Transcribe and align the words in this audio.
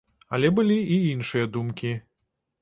Але 0.37 0.49
былі 0.59 0.77
і 0.95 0.97
іншыя 1.11 1.51
думкі. 1.59 1.93